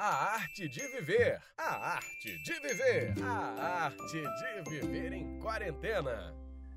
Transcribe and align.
A 0.00 0.34
arte 0.34 0.68
de 0.68 0.86
viver, 0.86 1.40
a 1.58 1.94
arte 1.94 2.38
de 2.44 2.52
viver, 2.60 3.14
a 3.20 3.86
arte 3.86 4.22
de 4.22 4.70
viver 4.70 5.12
em 5.12 5.40
quarentena. 5.40 6.36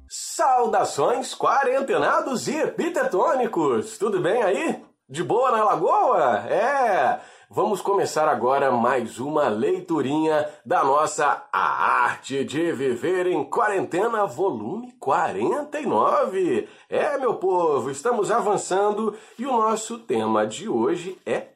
Saudações 0.10 1.36
quarentenados 1.36 2.48
e 2.48 2.56
epitetônicos! 2.56 4.00
Tudo 4.00 4.20
bem 4.20 4.42
aí? 4.42 4.84
De 5.08 5.24
boa 5.24 5.52
na 5.52 5.64
lagoa? 5.64 6.48
É! 6.50 7.22
Vamos 7.48 7.80
começar 7.80 8.28
agora 8.28 8.72
mais 8.72 9.20
uma 9.20 9.50
leiturinha 9.50 10.50
da 10.66 10.84
nossa 10.84 11.46
A 11.54 12.06
Arte 12.06 12.44
de 12.44 12.72
Viver 12.72 13.28
em 13.28 13.44
Quarentena, 13.44 14.26
volume 14.26 14.94
49. 14.94 16.68
É, 16.90 17.20
meu 17.20 17.36
povo, 17.36 17.92
estamos 17.92 18.32
avançando 18.32 19.16
e 19.38 19.46
o 19.46 19.52
nosso 19.52 20.00
tema 20.00 20.48
de 20.48 20.68
hoje 20.68 21.20
é. 21.24 21.51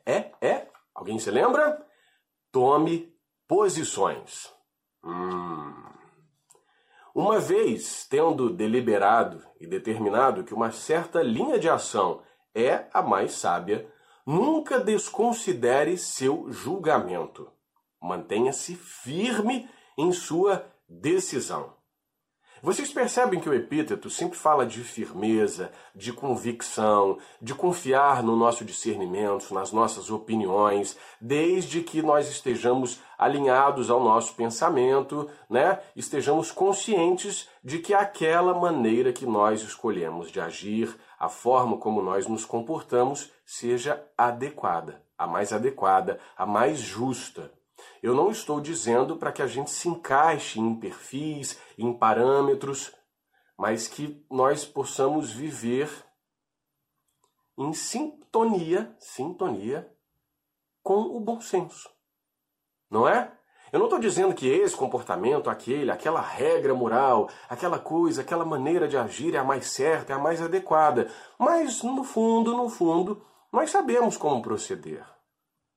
Alguém 1.05 1.19
se 1.19 1.29
lembra? 1.29 1.85
Tome 2.51 3.15
posições. 3.47 4.51
Hum. 5.03 5.71
Uma 7.13 7.37
vez 7.37 8.07
tendo 8.09 8.49
deliberado 8.49 9.45
e 9.61 9.67
determinado 9.67 10.43
que 10.43 10.51
uma 10.51 10.71
certa 10.71 11.21
linha 11.21 11.59
de 11.59 11.69
ação 11.69 12.23
é 12.55 12.87
a 12.91 13.03
mais 13.03 13.33
sábia, 13.33 13.87
Nunca 14.25 14.79
desconsidere 14.79 15.95
seu 15.99 16.51
julgamento. 16.51 17.47
Mantenha-se 18.01 18.73
firme 18.73 19.69
em 19.95 20.11
sua 20.11 20.65
decisão. 20.89 21.74
Vocês 22.61 22.91
percebem 22.91 23.39
que 23.39 23.49
o 23.49 23.53
epíteto 23.53 24.09
sempre 24.09 24.37
fala 24.37 24.65
de 24.65 24.81
firmeza, 24.81 25.71
de 25.93 26.13
convicção, 26.13 27.17
de 27.41 27.53
confiar 27.53 28.23
no 28.23 28.35
nosso 28.35 28.63
discernimento, 28.63 29.53
nas 29.53 29.71
nossas 29.71 30.09
opiniões, 30.09 30.97
desde 31.19 31.81
que 31.81 32.01
nós 32.01 32.29
estejamos 32.29 32.99
alinhados 33.17 33.89
ao 33.89 34.03
nosso 34.03 34.33
pensamento, 34.35 35.29
né? 35.49 35.79
Estejamos 35.95 36.51
conscientes 36.51 37.49
de 37.63 37.79
que 37.79 37.93
aquela 37.93 38.53
maneira 38.53 39.11
que 39.11 39.25
nós 39.25 39.61
escolhemos 39.61 40.31
de 40.31 40.39
agir, 40.39 40.95
a 41.19 41.29
forma 41.29 41.77
como 41.77 42.01
nós 42.01 42.27
nos 42.27 42.45
comportamos, 42.45 43.31
seja 43.45 44.03
adequada, 44.17 45.01
a 45.17 45.27
mais 45.27 45.53
adequada, 45.53 46.19
a 46.37 46.45
mais 46.45 46.79
justa. 46.79 47.51
Eu 48.05 48.13
não 48.13 48.29
estou 48.29 48.61
dizendo 48.61 49.17
para 49.17 49.31
que 49.31 49.41
a 49.41 49.47
gente 49.47 49.71
se 49.71 49.89
encaixe 49.89 50.59
em 50.59 50.75
perfis, 50.75 51.59
em 51.75 51.91
parâmetros, 51.91 52.95
mas 53.57 53.87
que 53.87 54.23
nós 54.29 54.63
possamos 54.63 55.31
viver 55.31 55.89
em 57.57 57.73
sintonia, 57.73 58.95
sintonia 58.99 59.91
com 60.83 60.99
o 61.17 61.19
bom 61.19 61.41
senso. 61.41 61.89
Não 62.91 63.09
é? 63.09 63.31
Eu 63.73 63.79
não 63.79 63.87
estou 63.87 63.99
dizendo 63.99 64.35
que 64.35 64.47
esse 64.47 64.75
comportamento, 64.75 65.49
aquele, 65.49 65.89
aquela 65.89 66.21
regra 66.21 66.75
moral, 66.75 67.27
aquela 67.49 67.79
coisa, 67.79 68.21
aquela 68.21 68.45
maneira 68.45 68.87
de 68.87 68.97
agir 68.99 69.33
é 69.33 69.39
a 69.39 69.43
mais 69.43 69.71
certa, 69.71 70.13
é 70.13 70.15
a 70.15 70.19
mais 70.19 70.43
adequada. 70.43 71.11
Mas, 71.39 71.81
no 71.81 72.03
fundo, 72.03 72.55
no 72.55 72.69
fundo, 72.69 73.25
nós 73.51 73.71
sabemos 73.71 74.15
como 74.15 74.43
proceder. 74.43 75.14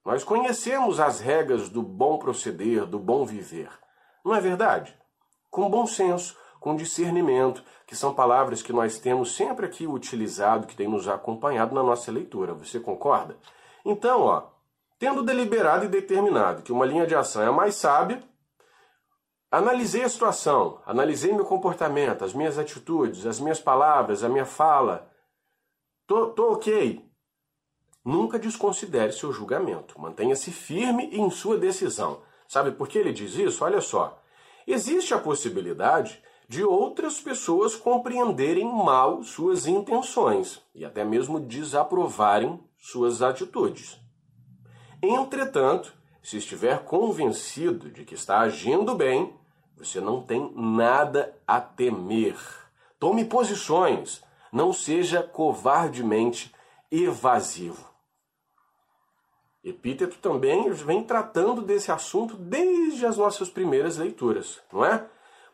Nós 0.09 0.25
conhecemos 0.25 1.01
as 1.01 1.20
regras 1.20 1.69
do 1.69 1.83
bom 1.83 2.17
proceder, 2.17 2.87
do 2.87 2.98
bom 2.98 3.27
viver. 3.27 3.69
Não 4.25 4.34
é 4.34 4.41
verdade? 4.41 4.97
Com 5.51 5.69
bom 5.69 5.87
senso, 5.87 6.34
com 6.59 6.75
discernimento, 6.75 7.62
que 7.87 7.95
são 7.95 8.14
palavras 8.14 8.62
que 8.62 8.73
nós 8.73 8.98
temos 8.98 9.36
sempre 9.36 9.67
aqui 9.67 9.86
utilizado, 9.86 10.67
que 10.67 10.75
tem 10.75 10.89
nos 10.89 11.06
acompanhado 11.06 11.75
na 11.75 11.83
nossa 11.83 12.11
leitura. 12.11 12.55
Você 12.55 12.81
concorda? 12.81 13.36
Então, 13.84 14.23
ó, 14.23 14.45
tendo 14.98 15.23
deliberado 15.23 15.84
e 15.84 15.89
determinado 15.89 16.62
que 16.62 16.73
uma 16.73 16.86
linha 16.86 17.06
de 17.06 17.14
ação 17.14 17.42
é 17.42 17.48
a 17.48 17.53
mais 17.53 17.75
sábia, 17.75 18.23
analisei 19.51 20.05
a 20.05 20.09
situação, 20.09 20.81
analisei 20.86 21.34
meu 21.34 21.45
comportamento, 21.45 22.25
as 22.25 22.33
minhas 22.33 22.59
atitudes, 22.59 23.27
as 23.27 23.39
minhas 23.39 23.61
palavras, 23.61 24.24
a 24.24 24.29
minha 24.30 24.47
fala. 24.47 25.07
Tô, 26.07 26.30
tô 26.30 26.55
ok. 26.55 27.08
Nunca 28.08 28.39
desconsidere 28.39 29.13
seu 29.13 29.35
julgamento. 29.35 30.01
Mantenha-se 30.01 30.51
firme 30.51 31.11
em 31.13 31.29
sua 31.29 31.58
decisão. 31.58 32.23
Sabe 32.48 32.73
por 32.73 32.89
que 32.89 32.96
ele 32.96 33.13
diz 33.13 33.35
isso? 33.35 33.63
Olha 33.63 33.83
só. 33.83 34.23
Existe 34.67 35.13
a 35.13 35.19
possibilidade 35.19 36.18
de 36.48 36.64
outras 36.64 37.20
pessoas 37.20 37.77
compreenderem 37.77 38.64
mal 38.64 39.23
suas 39.23 39.67
intenções 39.67 40.58
e 40.74 40.86
até 40.86 41.05
mesmo 41.05 41.39
desaprovarem 41.39 42.58
suas 42.79 43.20
atitudes. 43.20 44.01
Entretanto, 45.02 45.92
se 46.23 46.39
estiver 46.39 46.85
convencido 46.85 47.91
de 47.91 48.07
que 48.07 48.14
está 48.14 48.41
agindo 48.41 48.95
bem, 48.95 49.35
você 49.77 50.01
não 50.01 50.23
tem 50.23 50.51
nada 50.57 51.36
a 51.47 51.61
temer. 51.61 52.39
Tome 52.98 53.27
posições, 53.27 54.24
não 54.51 54.73
seja 54.73 55.23
covardemente 55.23 56.51
evasivo. 56.91 57.98
Epíteto 59.63 60.19
também 60.19 60.70
vem 60.70 61.02
tratando 61.02 61.63
desse 61.63 61.91
assunto 61.91 62.36
desde 62.36 63.05
as 63.05 63.17
nossas 63.17 63.51
primeiras 63.51 63.98
leituras, 63.98 64.61
não 64.73 64.85
é? 64.85 65.05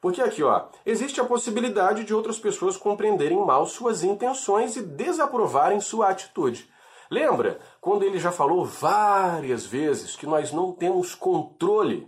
Porque 0.00 0.20
aqui, 0.20 0.42
ó, 0.42 0.66
existe 0.84 1.18
a 1.18 1.24
possibilidade 1.24 2.04
de 2.04 2.12
outras 2.12 2.38
pessoas 2.38 2.76
compreenderem 2.76 3.38
mal 3.38 3.66
suas 3.66 4.04
intenções 4.04 4.76
e 4.76 4.82
desaprovarem 4.82 5.80
sua 5.80 6.10
atitude. 6.10 6.68
Lembra 7.10 7.58
quando 7.80 8.02
ele 8.02 8.18
já 8.18 8.30
falou 8.30 8.66
várias 8.66 9.64
vezes 9.64 10.14
que 10.14 10.26
nós 10.26 10.52
não 10.52 10.72
temos 10.72 11.14
controle 11.14 12.06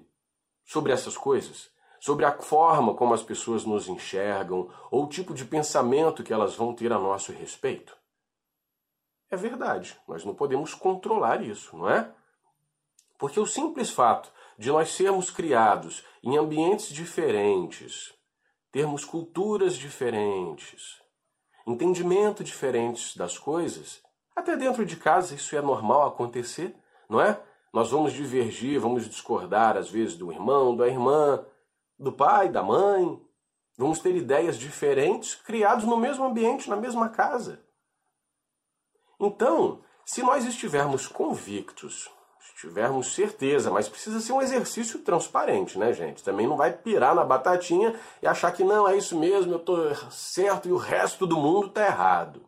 sobre 0.65 0.93
essas 0.93 1.17
coisas? 1.17 1.71
Sobre 1.99 2.27
a 2.27 2.33
forma 2.33 2.95
como 2.95 3.15
as 3.15 3.23
pessoas 3.23 3.65
nos 3.65 3.89
enxergam 3.89 4.69
ou 4.91 5.05
o 5.05 5.09
tipo 5.09 5.33
de 5.33 5.47
pensamento 5.47 6.23
que 6.23 6.33
elas 6.33 6.55
vão 6.55 6.75
ter 6.75 6.93
a 6.93 6.99
nosso 6.99 7.33
respeito? 7.33 7.97
É 9.31 9.37
verdade. 9.37 9.99
Nós 10.07 10.25
não 10.25 10.35
podemos 10.35 10.75
controlar 10.75 11.43
isso, 11.43 11.77
não 11.77 11.89
é? 11.89 12.13
Porque 13.19 13.41
o 13.41 13.47
simples 13.47 13.91
fato 13.91 14.31
de 14.59 14.71
nós 14.71 14.93
sermos 14.93 15.31
criados 15.31 16.05
em 16.23 16.37
ambientes 16.37 16.89
diferentes, 16.89 18.15
termos 18.71 19.05
culturas 19.05 19.77
diferentes, 19.77 21.01
entendimento 21.67 22.45
diferentes 22.45 23.17
das 23.17 23.39
coisas, 23.39 24.03
até 24.35 24.57
dentro 24.57 24.85
de 24.85 24.97
casa 24.97 25.35
isso 25.35 25.57
é 25.57 25.63
normal 25.63 26.07
acontecer, 26.07 26.77
não 27.09 27.21
é? 27.21 27.41
Nós 27.73 27.91
vamos 27.91 28.13
divergir, 28.13 28.81
vamos 28.81 29.09
discordar 29.09 29.77
às 29.77 29.91
vezes 29.91 30.17
do 30.17 30.33
irmão, 30.33 30.77
da 30.77 30.87
irmã, 30.87 31.45
do 31.99 32.13
pai, 32.13 32.49
da 32.49 32.63
mãe. 32.63 33.21
Vamos 33.77 33.99
ter 33.99 34.15
ideias 34.15 34.59
diferentes 34.59 35.35
criados 35.35 35.85
no 35.85 35.97
mesmo 35.97 36.25
ambiente, 36.25 36.71
na 36.71 36.77
mesma 36.77 37.11
casa. 37.11 37.66
Então, 39.19 39.81
se 40.05 40.23
nós 40.23 40.45
estivermos 40.45 41.07
convictos, 41.07 42.11
tivermos 42.57 43.15
certeza, 43.15 43.71
mas 43.71 43.89
precisa 43.89 44.19
ser 44.19 44.33
um 44.33 44.41
exercício 44.41 45.01
transparente, 45.01 45.79
né, 45.79 45.93
gente? 45.93 46.25
Também 46.25 46.47
não 46.47 46.57
vai 46.57 46.73
pirar 46.73 47.15
na 47.15 47.25
batatinha 47.25 47.95
e 48.23 48.27
achar 48.27 48.51
que 48.51 48.65
não, 48.65 48.89
é 48.89 48.97
isso 48.97 49.19
mesmo, 49.19 49.53
eu 49.53 49.59
estou 49.59 49.95
certo 50.11 50.69
e 50.69 50.73
o 50.73 50.77
resto 50.77 51.27
do 51.27 51.37
mundo 51.37 51.67
está 51.67 51.85
errado. 51.85 52.43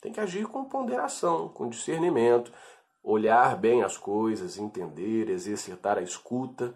Tem 0.00 0.12
que 0.12 0.20
agir 0.20 0.46
com 0.46 0.64
ponderação, 0.64 1.48
com 1.48 1.70
discernimento, 1.70 2.52
olhar 3.02 3.56
bem 3.56 3.82
as 3.82 3.96
coisas, 3.96 4.58
entender, 4.58 5.30
exercitar 5.30 5.96
a 5.96 6.02
escuta, 6.02 6.74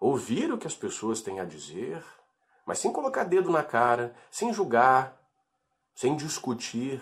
ouvir 0.00 0.52
o 0.52 0.58
que 0.58 0.66
as 0.66 0.74
pessoas 0.74 1.22
têm 1.22 1.38
a 1.38 1.44
dizer, 1.44 2.04
mas 2.66 2.80
sem 2.80 2.92
colocar 2.92 3.24
dedo 3.24 3.50
na 3.50 3.62
cara, 3.62 4.14
sem 4.28 4.52
julgar, 4.52 5.16
sem 5.94 6.16
discutir, 6.16 7.00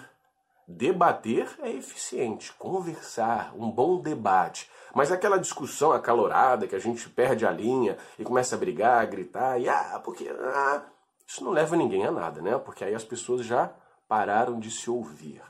Debater 0.73 1.49
é 1.63 1.69
eficiente, 1.69 2.53
conversar, 2.53 3.53
um 3.57 3.69
bom 3.69 4.01
debate. 4.01 4.71
Mas 4.95 5.11
aquela 5.11 5.37
discussão 5.37 5.91
acalorada 5.91 6.69
que 6.69 6.77
a 6.77 6.79
gente 6.79 7.09
perde 7.09 7.45
a 7.45 7.51
linha 7.51 7.99
e 8.17 8.23
começa 8.23 8.55
a 8.55 8.59
brigar, 8.59 9.03
a 9.03 9.05
gritar, 9.05 9.61
e 9.61 9.69
ah, 9.69 10.01
porque. 10.05 10.29
Ah, 10.29 10.83
isso 11.27 11.43
não 11.43 11.51
leva 11.51 11.77
ninguém 11.77 12.07
a 12.07 12.13
nada, 12.13 12.41
né? 12.41 12.57
Porque 12.57 12.85
aí 12.85 12.95
as 12.95 13.03
pessoas 13.03 13.45
já 13.45 13.73
pararam 14.09 14.61
de 14.61 14.71
se 14.71 14.89
ouvir. 14.89 15.43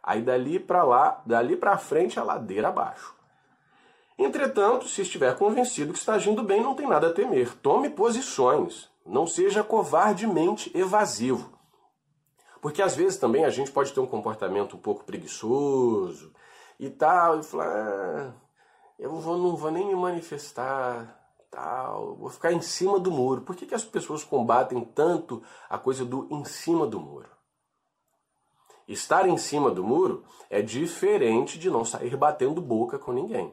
Aí 0.00 0.22
dali 0.22 0.60
para 0.60 0.84
lá, 0.84 1.20
dali 1.26 1.56
para 1.56 1.76
frente, 1.76 2.20
a 2.20 2.22
ladeira 2.22 2.68
abaixo. 2.68 3.12
Entretanto, 4.16 4.86
se 4.86 5.02
estiver 5.02 5.36
convencido 5.36 5.92
que 5.92 5.98
está 5.98 6.14
agindo 6.14 6.44
bem, 6.44 6.62
não 6.62 6.76
tem 6.76 6.86
nada 6.86 7.08
a 7.08 7.12
temer. 7.12 7.52
Tome 7.56 7.90
posições. 7.90 8.88
Não 9.04 9.26
seja 9.26 9.64
covardemente 9.64 10.70
evasivo. 10.76 11.53
Porque 12.64 12.80
às 12.80 12.96
vezes 12.96 13.18
também 13.18 13.44
a 13.44 13.50
gente 13.50 13.70
pode 13.70 13.92
ter 13.92 14.00
um 14.00 14.06
comportamento 14.06 14.74
um 14.74 14.78
pouco 14.78 15.04
preguiçoso 15.04 16.32
e 16.80 16.88
tal, 16.88 17.38
e 17.38 17.42
falar, 17.42 17.66
ah, 17.66 18.32
eu 18.98 19.14
vou, 19.14 19.36
não 19.36 19.54
vou 19.54 19.70
nem 19.70 19.86
me 19.86 19.94
manifestar, 19.94 21.14
tal, 21.50 22.16
vou 22.16 22.30
ficar 22.30 22.54
em 22.54 22.62
cima 22.62 22.98
do 22.98 23.10
muro. 23.10 23.42
Por 23.42 23.54
que, 23.54 23.66
que 23.66 23.74
as 23.74 23.84
pessoas 23.84 24.24
combatem 24.24 24.82
tanto 24.82 25.42
a 25.68 25.76
coisa 25.76 26.06
do 26.06 26.26
em 26.30 26.42
cima 26.46 26.86
do 26.86 26.98
muro? 26.98 27.28
Estar 28.88 29.28
em 29.28 29.36
cima 29.36 29.70
do 29.70 29.84
muro 29.84 30.24
é 30.48 30.62
diferente 30.62 31.58
de 31.58 31.68
não 31.68 31.84
sair 31.84 32.16
batendo 32.16 32.62
boca 32.62 32.98
com 32.98 33.12
ninguém. 33.12 33.52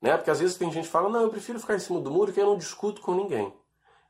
Né? 0.00 0.16
Porque 0.16 0.30
às 0.30 0.38
vezes 0.38 0.56
tem 0.56 0.70
gente 0.70 0.84
que 0.84 0.92
fala, 0.92 1.08
não, 1.08 1.22
eu 1.22 1.30
prefiro 1.30 1.58
ficar 1.58 1.74
em 1.74 1.80
cima 1.80 2.00
do 2.00 2.08
muro 2.08 2.32
que 2.32 2.40
eu 2.40 2.46
não 2.46 2.56
discuto 2.56 3.00
com 3.00 3.16
ninguém. 3.16 3.52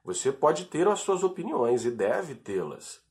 Você 0.05 0.31
pode 0.31 0.67
ter 0.67 0.87
as 0.87 1.01
suas 1.01 1.25
opiniões 1.25 1.87
e 1.87 1.91
deve 1.91 2.35
tê-las. 2.35 3.08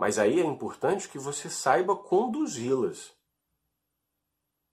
Mas 0.00 0.18
aí 0.18 0.40
é 0.40 0.44
importante 0.46 1.10
que 1.10 1.18
você 1.18 1.50
saiba 1.50 1.94
conduzi-las. 1.94 3.12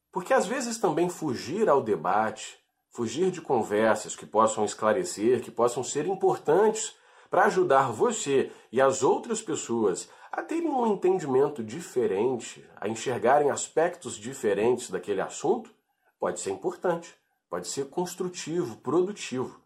Porque 0.09 0.33
às 0.33 0.47
vezes 0.47 0.77
também 0.77 1.09
fugir 1.09 1.67
ao 1.67 1.81
debate, 1.81 2.57
fugir 2.91 3.29
de 3.29 3.41
conversas 3.41 4.15
que 4.15 4.25
possam 4.25 4.63
esclarecer, 4.63 5.43
que 5.43 5.51
possam 5.51 5.83
ser 5.83 6.07
importantes 6.07 6.95
para 7.29 7.43
ajudar 7.43 7.91
você 7.91 8.53
e 8.71 8.79
as 8.79 9.03
outras 9.03 9.41
pessoas 9.41 10.09
a 10.31 10.41
terem 10.41 10.69
um 10.69 10.87
entendimento 10.87 11.61
diferente, 11.61 12.65
a 12.77 12.87
enxergarem 12.87 13.51
aspectos 13.51 14.15
diferentes 14.15 14.89
daquele 14.89 15.19
assunto, 15.19 15.75
pode 16.17 16.39
ser 16.39 16.51
importante, 16.51 17.13
pode 17.49 17.67
ser 17.67 17.89
construtivo, 17.89 18.77
produtivo. 18.77 19.61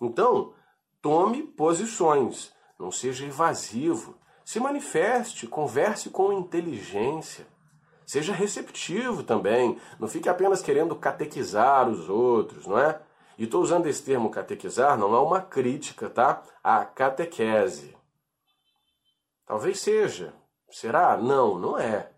Então, 0.00 0.54
tome 1.02 1.42
posições, 1.42 2.54
não 2.78 2.92
seja 2.92 3.26
evasivo, 3.26 4.22
se 4.44 4.60
manifeste, 4.60 5.46
converse 5.46 6.10
com 6.10 6.32
inteligência. 6.32 7.46
Seja 8.06 8.32
receptivo 8.34 9.22
também, 9.22 9.78
não 9.98 10.06
fique 10.06 10.28
apenas 10.28 10.60
querendo 10.60 10.94
catequizar 10.94 11.88
os 11.88 12.08
outros, 12.08 12.66
não 12.66 12.78
é? 12.78 13.00
E 13.38 13.44
estou 13.44 13.62
usando 13.62 13.86
esse 13.86 14.02
termo 14.02 14.30
catequizar, 14.30 14.98
não 14.98 15.14
é 15.14 15.18
uma 15.18 15.40
crítica, 15.40 16.10
tá? 16.10 16.42
A 16.62 16.84
catequese. 16.84 17.96
Talvez 19.46 19.80
seja. 19.80 20.34
Será? 20.70 21.16
Não, 21.16 21.58
não 21.58 21.78
é. 21.78 22.10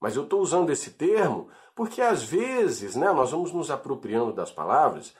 Mas 0.00 0.16
eu 0.16 0.22
estou 0.24 0.40
usando 0.40 0.70
esse 0.70 0.92
termo 0.92 1.50
porque 1.74 2.02
às 2.02 2.22
vezes, 2.22 2.94
né, 2.94 3.10
nós 3.12 3.30
vamos 3.30 3.52
nos 3.52 3.70
apropriando 3.70 4.32
das 4.32 4.50
palavras, 4.50 5.14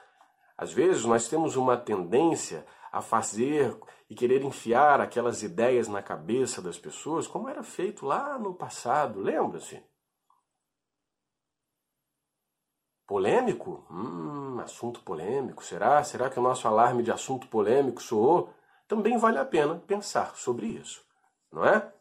às 0.56 0.72
vezes 0.72 1.04
nós 1.04 1.26
temos 1.26 1.56
uma 1.56 1.76
tendência 1.76 2.66
a 2.92 3.00
fazer 3.00 3.76
e 4.08 4.14
querer 4.14 4.42
enfiar 4.42 5.00
aquelas 5.00 5.42
ideias 5.42 5.87
na 5.88 6.02
cabeça 6.02 6.60
das 6.60 6.78
pessoas, 6.78 7.26
como 7.26 7.48
era 7.48 7.62
feito 7.62 8.04
lá 8.04 8.38
no 8.38 8.54
passado, 8.54 9.20
lembra-se? 9.20 9.82
Polêmico? 13.06 13.84
Hum, 13.90 14.60
assunto 14.60 15.02
polêmico. 15.02 15.64
Será? 15.64 16.02
Será 16.04 16.31
que 16.31 16.38
o 16.38 16.42
nosso 16.42 16.69
alarme 16.69 17.02
de 17.02 17.10
assunto 17.10 17.48
polêmico 17.48 18.00
soou? 18.00 18.52
Também 18.87 19.19
vale 19.19 19.38
a 19.38 19.44
pena 19.44 19.76
pensar 19.76 20.37
sobre 20.37 20.66
isso, 20.66 21.04
não 21.52 21.64
é? 21.64 21.92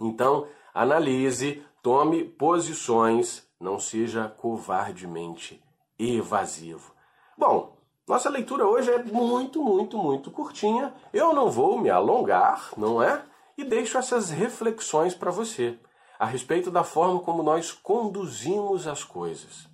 Então, 0.00 0.48
analise, 0.72 1.64
tome 1.82 2.24
posições, 2.24 3.46
não 3.60 3.78
seja 3.78 4.28
covardemente 4.28 5.62
evasivo. 5.98 6.94
Bom, 7.36 7.73
nossa 8.06 8.28
leitura 8.28 8.66
hoje 8.66 8.90
é 8.90 9.02
muito, 9.02 9.62
muito, 9.62 9.96
muito 9.96 10.30
curtinha. 10.30 10.94
Eu 11.12 11.32
não 11.32 11.50
vou 11.50 11.80
me 11.80 11.88
alongar, 11.88 12.70
não 12.76 13.02
é? 13.02 13.24
E 13.56 13.64
deixo 13.64 13.96
essas 13.96 14.30
reflexões 14.30 15.14
para 15.14 15.30
você 15.30 15.78
a 16.18 16.26
respeito 16.26 16.70
da 16.70 16.84
forma 16.84 17.20
como 17.20 17.42
nós 17.42 17.72
conduzimos 17.72 18.86
as 18.86 19.02
coisas. 19.02 19.68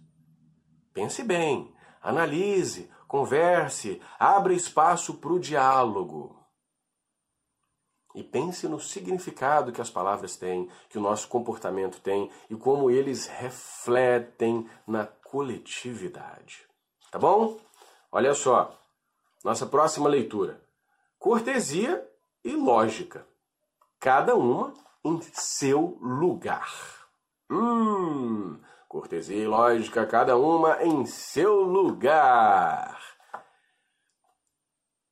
Pense 0.93 1.23
bem, 1.23 1.73
analise, 2.01 2.91
converse, 3.07 4.01
abra 4.19 4.53
espaço 4.53 5.15
para 5.15 5.33
o 5.33 5.41
diálogo. 5.41 6.39
E 8.15 8.25
pense 8.25 8.67
no 8.67 8.81
significado 8.81 9.71
que 9.71 9.81
as 9.81 9.91
palavras 9.91 10.37
têm, 10.37 10.69
que 10.89 10.99
o 10.99 11.01
nosso 11.01 11.29
comportamento 11.29 12.01
tem 12.01 12.31
e 12.49 12.57
como 12.57 12.91
eles 12.91 13.27
refletem 13.27 14.69
na 14.87 15.07
coletividade. 15.07 16.67
Tá 17.11 17.19
bom? 17.19 17.59
Olha 18.13 18.35
só, 18.35 18.77
nossa 19.45 19.67
próxima 19.67 20.09
leitura: 20.09 20.61
cortesia 21.19 22.07
e 22.45 22.53
lógica, 22.53 23.27
cada 23.99 24.35
uma 24.35 24.75
em 25.05 25.21
seu 25.33 25.99
lugar. 26.01 26.71
Hum, 27.51 28.61
cortesia 28.89 29.37
e 29.37 29.47
lógica, 29.47 30.07
cada 30.07 30.37
uma 30.37 30.83
em 30.83 31.07
seu 31.07 31.63
lugar. 31.63 32.99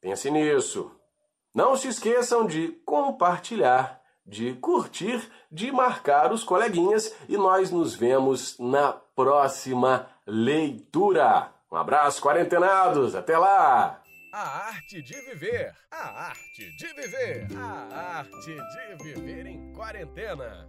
Pense 0.01 0.31
nisso. 0.31 0.93
Não 1.55 1.77
se 1.77 1.89
esqueçam 1.89 2.47
de 2.47 2.69
compartilhar, 2.85 4.01
de 4.25 4.55
curtir, 4.55 5.29
de 5.51 5.73
marcar 5.73 6.33
os 6.33 6.45
coleguinhas 6.45 7.15
e 7.29 7.37
nós 7.37 7.71
nos 7.71 7.95
vemos 7.95 8.59
na 8.59 8.93
próxima 8.93 10.09
leitura. 10.27 11.58
Um 11.71 11.77
abraço, 11.77 12.23
quarentenados. 12.23 13.15
Até 13.15 13.37
lá! 13.37 14.03
A 14.33 14.69
arte 14.69 15.03
de 15.03 15.15
viver. 15.23 15.75
A 15.91 16.29
arte 16.29 16.77
de 16.77 16.87
viver. 16.95 17.47
A 17.57 18.19
arte 18.19 18.55
de 18.55 19.05
viver 19.05 19.47
em 19.47 19.73
quarentena. 19.73 20.69